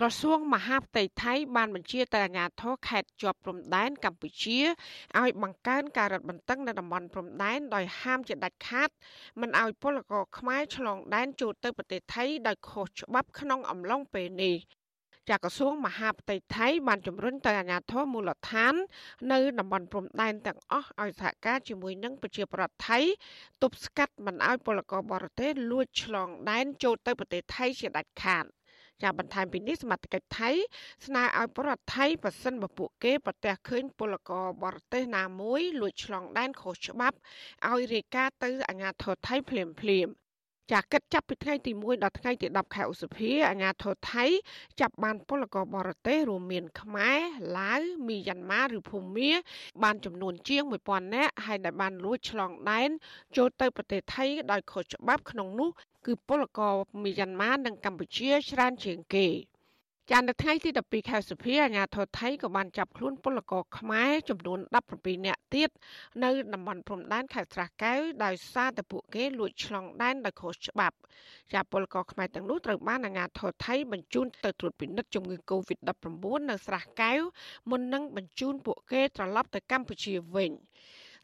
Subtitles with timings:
[0.00, 4.58] ក្រសួងមហាផ្ទៃថៃបានបញ្ជាទៅអាជ្ញាធរខេត្តជាប់ព្រំដែនកម្ពុជា
[5.18, 8.88] ឲ្យបង្កើនការរឹតបន្តឹងនៅតំបន់ព្រំដែនដោយហាមជាដាច់ខាត
[9.40, 14.56] មិនឲ្យពលករខ្មែរឆ្លងដែនចូលទៅប្រទេសថៃដោយខុសច្បាប់ក្នុងអំឡុងពេលនេះ
[15.28, 18.74] ចាក្រសួងមហាផ្ទៃថៃបានជំរុញទៅអាជ្ញាធរមូលដ្ឋាន
[19.32, 22.98] នៅតំបន់ព្រំដែនទាំងអស់ឲ្យសហការជាមួយនឹងប្រជាប្រដ្ឋថៃ
[23.62, 28.46] ទប់ស្កាត់មិនឲ្យពលករបរទេសលួចឆ្លងដែនចូលទៅប្រទេសថៃជាដាច់ខាត
[29.02, 30.50] ចាបន្ថែមពីនេះសមត្ថកិច្ចថៃ
[31.06, 37.16] ស្នើឲ្យប្រដ្ឋថៃប៉ះសិនបពួកគេប្រទះឃើញពលករបរទេសណាមួយលួចឆ្លងដែនខុសច្បាប់
[37.68, 40.08] ឲ្យរាយការណ៍ទៅអាជ្ញាធរថៃភ្លាមភ្លាម
[40.72, 44.24] ចាកិច្ចចាប់ពីថ្ងៃទី1ដល់ថ្ងៃទី10ខែឧសភាអាញាធរថៃ
[44.80, 47.18] ចាប់បានពលករបរទេសរួមមានខ្មែរ
[47.58, 49.30] ឡាវមីយ៉ាន់ម៉ាឬភូមា
[49.82, 52.90] បានចំនួនជាង1000នាក់ហើយដែលបានលួចឆ្លងដែន
[53.36, 55.70] ចូលទៅប្រទេសថៃដោយខុសច្បាប់ក្នុងនោះ
[56.06, 59.28] គឺពលករមីយ៉ាន់ម៉ានិងកម្ពុជាច្រើនជាងគេ។
[60.12, 64.58] ចានៅថ្ងៃទី12ខែសុភាអាញាធរថៃក៏បានចាប់ខ្លួនពលករខ្មែរចំនួន
[64.92, 65.70] 17នាក់ទៀត
[66.24, 70.96] នៅតំបន់ព្រំដែនខេត្តស្រះកែវដោយសារតែពួកគេលួចឆ្លងដែនដោយខុសច្បាប់
[71.52, 76.06] ចាពលករខ្មែរទាំងនោះត្រូវបានអាញាធរថៃបញ្ជូនទៅត្រួតពិនិត្យជំងឺ Covid-19
[76.50, 77.20] នៅស្រះកែវ
[77.70, 80.50] មុននឹងបញ្ជូនពួកគេត្រឡប់ទៅកម្ពុជាវិញ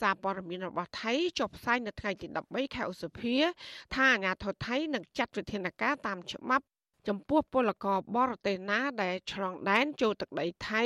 [0.00, 3.34] សារព័ត៌មានរបស់ថៃចុះផ្សាយនៅថ្ងៃទី13ខែឧសភា
[3.94, 6.66] ថាអាញាធរថៃនឹងចាត់វិធានការតាមច្បាប់
[7.08, 10.82] ចំពោះពលករបរទេសណាដែលឆ្លងដែនចូលទឹកដីថៃ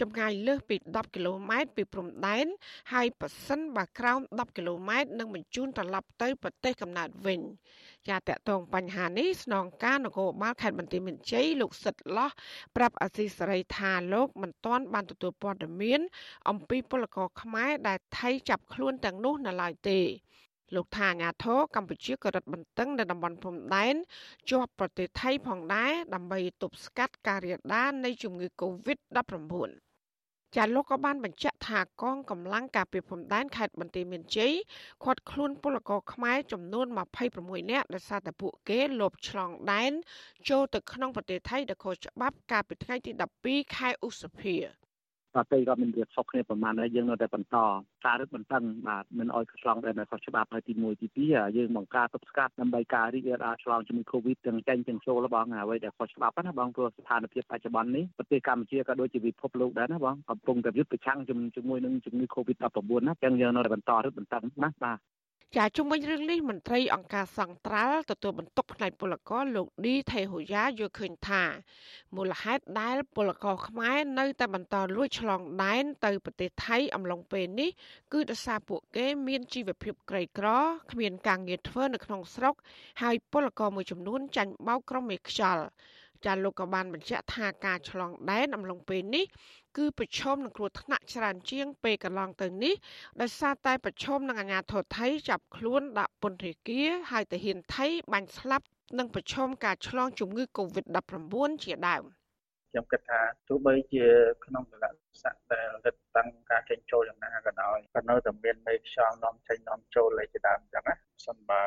[0.00, 2.46] ចម្ងាយលើសពី10គីឡូម៉ែត្រពីព្រំដែន
[2.92, 7.40] ហើយប៉ះសិនបើក្រោម10គីឡូម៉ែត្រនឹងបញ្ជូនត្រឡប់ទៅប្រទេសកំណើតវិញ
[8.08, 12.30] ជាតកតងបញ្ហានេះស្នងការនគរបាលខេត្តបន្ទាយមានជ័យលោកសិតឡោះ
[12.76, 16.00] ប្រាប់អសីសេរីថាលោកមិនទាន់បានទទួលព័ត៌មាន
[16.48, 20.00] អំពីពលករខ្មែរដែលថៃចាប់ខ្លួនទាំងនោះនៅឡើយទេ
[20.74, 23.94] លោកថាអាញាធរកម្ពុជាក៏រឹតបន្តឹងនៅតំបន់ព្រំដែន
[24.50, 29.70] ជាប់ប្រទេសថៃផងដែរដើម្បីទប់ស្កាត់ការរាលដាលនៃជំងឺ Covid-19
[30.56, 34.52] ចាលោកក៏បានបញ្ជាក់ថាកងកម្លាំងការពារព្រំដែនខេត្តបន្ទាយមានជ័យ
[35.04, 36.86] ខាត់ខ្លួនពលករខ្មែរចំនួន
[37.28, 39.92] 26នាក់ដោយសារតែពួកគេលបឆ្លងដែន
[40.48, 43.12] ចូលទៅក្នុងប្រទេសថៃដោយខុសច្បាប់កាលពីថ្ងៃទី
[43.44, 44.56] 12ខែឧសភា
[45.34, 47.56] ប្រទេសក៏មានវាខុសគ្នាប្រមាណហើយយើងនៅតែបន្ត
[48.06, 61.18] ការរឹតបន្តឹងបាទមិនអោយឆ្លងដែនខុសច្បាប់ហើយទី1ទី2យើងបង្ការទប់ស្កាត់ដើម្បីការរីករាលដាលឆ្លងជំងឺ Covid ទាំងចេញទាំងចូលបងអ្វីដែលខុសច្បាប់ណាបងព្រោះស្ថានភាពបច្ចុប្បន្ននេះប្រទេសកម្ពុជាក៏ដូចជាពិភពលោកដែរណាបងកំពុងតែយុទ្ធប្រឆាំង
[61.56, 64.98] ជាមួយនឹងជំងឺ Covid-19 ណាអញ្ចឹងយើងនៅតែបន្តរឹតបន្តឹងណាបាទ
[65.56, 71.42] ចាជុំវិញរឿងនេះមន្ត្រីអង្គការសង្ត្រាល់ទទួលបន្ទុកផ្នែកពលករលោកឌីថេហូយ៉ាយល់ឃើញថា
[72.16, 77.70] មូលហេតុដែលពលករខ្មែរនៅតែបន្តលួចឆ្លងដែនទៅប្រទេសថៃអំឡុងពេលនេះ
[78.12, 80.48] គឺដោយសារពួកគេមានជីវភាពក្រីក្រ
[80.90, 82.54] គ្មានការងារធ្វើនៅក្នុងស្រុក
[83.02, 85.64] ហើយពលករមួយចំនួនចាញ់បោកក្រុមមេខ្យល់
[86.26, 89.24] ចាលោកក៏បានបញ្ជាក់ថាការឆ្លងដែនអំឡុងពេលនេះ
[89.76, 92.74] គឺប្រឈមនឹងគ្រោះថ្នាក់ច្រើនជាងពេលកន្លងទៅនេះ
[93.20, 98.66] ដោយសារតែប្រឈមនឹងអាញាធរថៃចាប់ខ្លួនដាក់ពន្ធនាគារហើយតាហ៊ានថៃបាញ់ស្លាប់
[98.98, 102.04] និងប្រឈមការឆ្លងជំងឺ Covid-19 ជាដើម
[102.70, 104.06] ខ្ញុំគិតថាទោះបីជា
[104.44, 104.90] ក្នុងកលៈ
[105.22, 110.94] ស័កដែលរឹតតាំងការចេញចូលយ៉ាងណាក៏ដោយក៏នៅតែមានមេខ្យល់នាំចេញនាំចូលលេជាដើមអញ្ចឹងណា
[111.26, 111.62] សិនបើ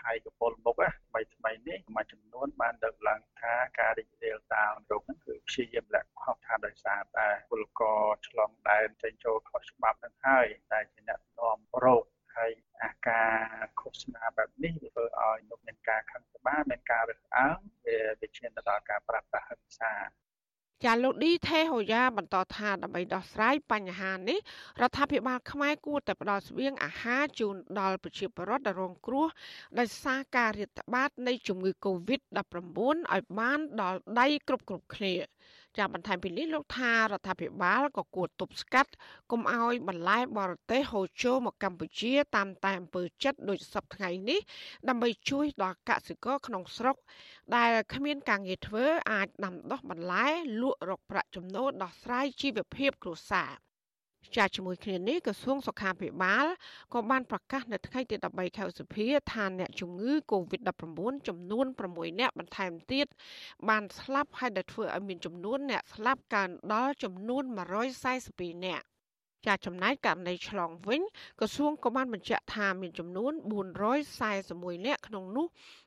[0.00, 12.04] ថៃកពលមុខណា ថ្មីថ្មីនេះមួយចំនួនបានលើកឡើងថាការរីករាលដាលរោគហ្នឹងគឺព្យាយាមលក្ខខំថាដោយសារតែពលករឆ្លងដែនចេញចូលខុសច្បាប់ហ្នឹងហើយតែជាអ្នកនាំរោគ
[12.36, 13.34] ហើយអាការ
[13.80, 19.92] ឃោសនាបែបនេះធ្វើឲ្យនោះមានការខឹងសម្បាមានការរើសអើងវាវាឈានទៅដល់ការប្រព្រឹត្តហិង្សា
[20.84, 24.38] ចាលោកឌីថេហូយ៉ាបន្តថាដើម្បីដោះស្រាយបញ្ហានេះ
[24.80, 29.26] រដ្ឋាភិបាលខ្មែរគួរតែផ្ដល់ស្បៀងអាហារជូនដល់ប្រជាពលរដ្ឋដែលរងគ្រោះ
[29.78, 32.36] ដោយសារការរាតត្បាតនៃជំងឺ Covid-19
[33.14, 35.14] ឲ្យបានដល់ដៃគ្រប់គ្រប់គ្នា
[35.78, 38.92] ចាបន្ថែមពីនេះលោកថារដ្ឋាភិបាលក៏គួរទប់ស្កាត់
[39.30, 44.40] កុំឲ្យបន្លែបរទេសហូរចូលមកកម្ពុជាតាមតែអំពើចិត្តដូចសពថ្ងៃនេះ
[44.88, 46.96] ដើម្បីជួយដល់កសិករក្នុងស្រុក
[47.56, 50.26] ដែលគ្មានការងារធ្វើអាចដាំដុះបន្លែ
[50.62, 53.65] លក់រកប្រាក់ចំណូលដោះស្រាយជីវភាពគ្រួសារ
[54.36, 56.46] ចាជាមួយគ្នានេះក្រសួងសុខាភិបាល
[56.94, 60.84] ក៏បានប្រកាសនៅថ្ងៃទី13ខែឧសភាថាអ្នកជំងឺ Covid-19
[61.28, 63.06] ចំនួន6អ្នកបន្ថែមទៀត
[63.68, 67.42] បានស្លាប់ហើយដែលធ្វើឲ្យមានចំនួនអ្នកស្លាប់កើនដល់ចំនួន
[68.04, 68.82] 142អ្នក
[69.46, 71.02] ចាចំណែកករណីឆ្លងវិញ
[71.40, 73.32] ក្រសួងក៏បានបញ្ជាក់ថាមានចំនួន
[74.08, 75.46] 441នាក់ក្នុងនោះ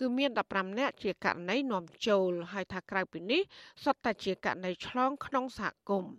[0.00, 3.40] គឺមាន15នាក់ជាករណីនាំចូលហើយថាក្រៅពីនេះ
[3.84, 6.12] សុទ្ធតែជាករណីឆ្លងក្នុងសហគមន៍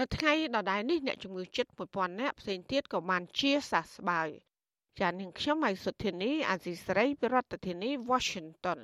[0.00, 4.28] នៅថ្ងៃដដែលនេះអ្នកជំងឺជិត1000នាក់ផ្សេងទៀតក៏បានជាសះស្បើយ
[5.00, 8.80] ចាននាងខ្ញុំហៃសុធានីអាស៊ីសេរីពីរដ្ឋធានី Washington